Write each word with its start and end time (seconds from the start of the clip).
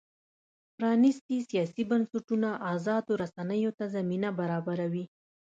پرانیستي 0.75 1.37
سیاسي 1.49 1.83
بنسټونه 1.91 2.49
ازادو 2.73 3.13
رسنیو 3.23 3.71
ته 3.77 3.85
زمینه 3.95 4.29
برابروي. 4.39 5.05